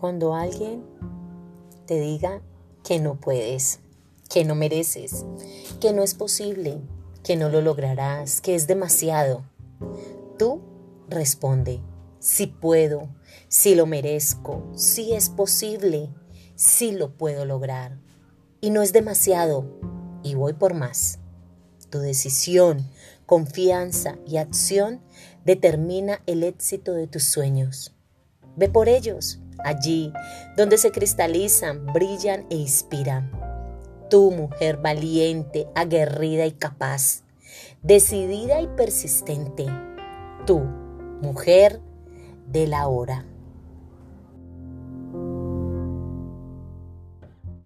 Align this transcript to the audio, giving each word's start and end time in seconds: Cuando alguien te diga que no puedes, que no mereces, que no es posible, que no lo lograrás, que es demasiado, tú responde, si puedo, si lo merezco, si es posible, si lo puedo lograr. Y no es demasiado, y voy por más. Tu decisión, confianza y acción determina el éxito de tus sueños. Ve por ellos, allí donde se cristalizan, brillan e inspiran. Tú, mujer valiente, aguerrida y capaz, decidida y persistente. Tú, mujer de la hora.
Cuando 0.00 0.34
alguien 0.34 0.82
te 1.84 2.00
diga 2.00 2.40
que 2.82 3.00
no 3.00 3.20
puedes, 3.20 3.80
que 4.30 4.46
no 4.46 4.54
mereces, 4.54 5.26
que 5.78 5.92
no 5.92 6.02
es 6.02 6.14
posible, 6.14 6.80
que 7.22 7.36
no 7.36 7.50
lo 7.50 7.60
lograrás, 7.60 8.40
que 8.40 8.54
es 8.54 8.66
demasiado, 8.66 9.44
tú 10.38 10.62
responde, 11.06 11.82
si 12.18 12.46
puedo, 12.46 13.10
si 13.48 13.74
lo 13.74 13.84
merezco, 13.84 14.72
si 14.74 15.12
es 15.12 15.28
posible, 15.28 16.08
si 16.54 16.92
lo 16.92 17.18
puedo 17.18 17.44
lograr. 17.44 18.00
Y 18.62 18.70
no 18.70 18.80
es 18.80 18.94
demasiado, 18.94 19.66
y 20.22 20.34
voy 20.34 20.54
por 20.54 20.72
más. 20.72 21.18
Tu 21.90 21.98
decisión, 21.98 22.88
confianza 23.26 24.16
y 24.26 24.38
acción 24.38 25.02
determina 25.44 26.22
el 26.24 26.42
éxito 26.42 26.94
de 26.94 27.06
tus 27.06 27.24
sueños. 27.24 27.94
Ve 28.56 28.70
por 28.70 28.88
ellos, 28.88 29.40
allí 29.64 30.12
donde 30.56 30.78
se 30.78 30.90
cristalizan, 30.90 31.86
brillan 31.86 32.46
e 32.50 32.56
inspiran. 32.56 33.30
Tú, 34.08 34.30
mujer 34.30 34.78
valiente, 34.78 35.68
aguerrida 35.74 36.46
y 36.46 36.52
capaz, 36.52 37.22
decidida 37.82 38.60
y 38.60 38.66
persistente. 38.68 39.66
Tú, 40.46 40.60
mujer 41.22 41.80
de 42.46 42.66
la 42.66 42.88
hora. 42.88 43.24